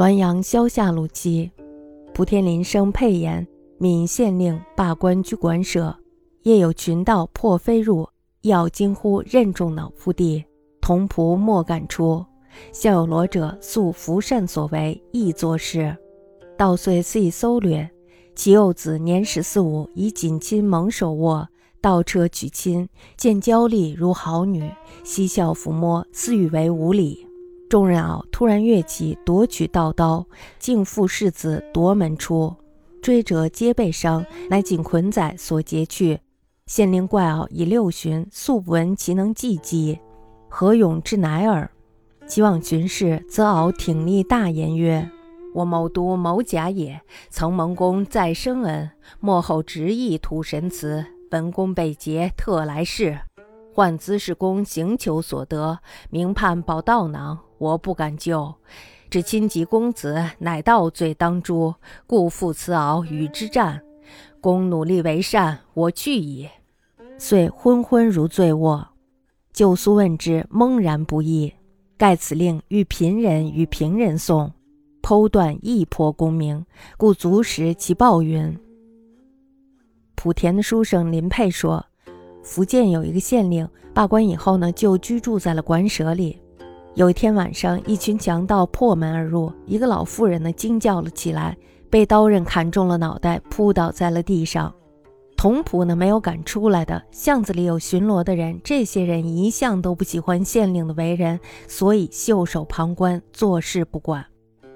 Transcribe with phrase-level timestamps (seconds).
[0.00, 1.50] 滦阳萧下路期，
[2.14, 5.94] 蒲天林生沛言，闽县令罢官居馆舍，
[6.44, 8.08] 夜有群盗破飞入，
[8.40, 10.42] 要惊呼任重脑腹地，
[10.80, 12.24] 同仆莫敢出。
[12.72, 15.94] 孝有罗者素服善所为，亦作事。
[16.56, 17.90] 盗遂肆意搜掠，
[18.34, 21.46] 其幼子年十四五，以锦亲蒙手握，
[21.82, 22.88] 盗车娶亲，
[23.18, 24.66] 见娇丽如好女，
[25.04, 27.26] 嬉笑抚摸，私语为无礼。
[27.70, 30.26] 众人媪突然跃起，夺取道刀，
[30.58, 32.52] 竟负世子夺门出，
[33.00, 36.18] 追者皆被伤，乃仅捆载所劫去。
[36.66, 40.00] 县令怪媪以六旬，素不闻其能计击，
[40.48, 41.70] 何勇之乃耳？
[42.26, 45.08] 即往巡视，则敖挺立大言曰
[45.54, 53.20] ：“我某都某甲也，曾蒙公再生恩，末后执意图神祠，本公被劫，特来试。
[53.72, 55.78] 患资事公行求所得，
[56.10, 58.54] 明判保道囊，我不敢救。
[59.08, 61.74] 只亲及公子，乃盗罪当诛，
[62.06, 63.80] 故复辞敖与之战。
[64.40, 66.48] 公努力为善，我去矣。”
[67.18, 68.88] 遂昏昏如醉卧。
[69.52, 71.52] 旧苏问之，懵然不已。
[71.98, 74.52] 盖此令欲贫人与平人送，
[75.02, 76.64] 剖断亦颇功名，
[76.96, 78.58] 故足食其报云。
[80.16, 81.84] 莆田的书生林佩说，
[82.42, 86.40] 福建有一个县令罢官以后呢，就居住在了馆舍里。
[86.94, 91.56] 有一天晚上，一群强盗破门而入，一个老妇人呢惊叫了起来，
[91.88, 94.74] 被刀刃砍中了脑袋，扑倒在了地上。
[95.36, 104.26] 童仆呢没有敢出来的，巷子里有巡逻的人，这些人一向都不喜欢县令的为人，所以袖手旁观，坐视不管。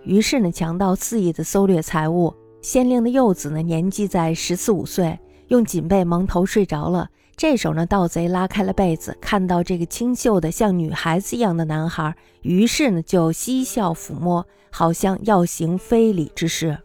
[0.05, 2.33] 于是呢，强盗肆意的搜掠财物。
[2.62, 7.11] 县令的幼子呢，年纪在十四五岁，用锦被蒙头睡着了。
[7.37, 16.79] 这时候呢，盗贼拉开了被子，看到这个清秀的像女孩子一样的男孩，于是呢就嬉笑抚摸，好像要行非礼之事。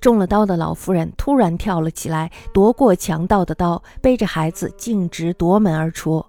[0.00, 6.24] 中了刀的老妇人突然跳了起来，夺过强盗的刀，背着孩子径直夺门而出。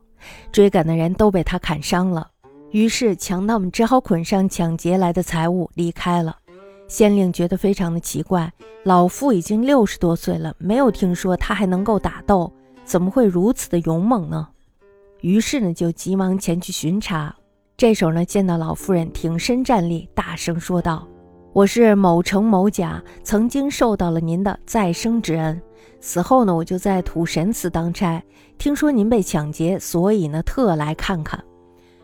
[0.51, 2.29] 追赶的人都被他砍伤了，
[2.71, 6.37] 于是强盗们只好捆上抢劫来的财物离开了。
[6.87, 8.51] 县令觉得非常的奇怪，
[8.83, 12.51] 老妇已经六十多岁了，没有听说他还能够打斗，
[12.83, 14.47] 怎么会如此的勇猛呢？
[15.21, 17.35] 于是呢，就急忙前去巡查。
[17.77, 21.07] 这时候呢，见到老妇人挺身站立，大声说道。
[21.53, 25.61] 我是某城某甲，曾经受到了您的再生之恩。
[25.99, 28.21] 死后呢，我就在土神祠当差。
[28.57, 31.43] 听说您被抢劫，所以呢，特来看看。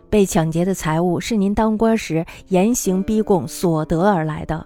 [0.09, 4.65] 被抢劫的财物是您当官时严刑逼供所得而来的。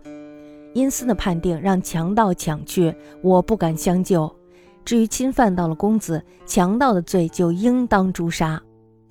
[0.74, 4.34] 阴司的判定让强盗抢去，我不敢相救。
[4.84, 8.62] 至于侵犯到了公子，强盗的罪就应当诛杀。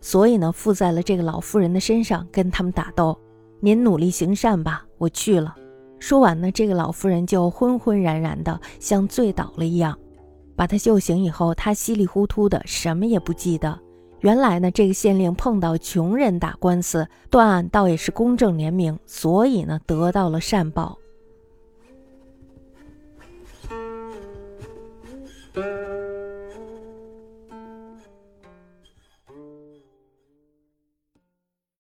[0.01, 3.19] 所以呢，附在了这个老妇人的身上，跟他们打斗。
[3.61, 5.55] 您努力行善吧，我去了。
[5.99, 9.99] 说完呢，这个老妇人就昏昏然然的，像醉倒了一样。
[10.57, 13.79] 把她救醒以后，她稀里糊涂的，什么也不记得。
[14.21, 20.99] 原来呢，这个县令碰到穷人打官司，断案倒也是公正廉明，所以呢，得到了善报。
[25.57, 26.00] Müzik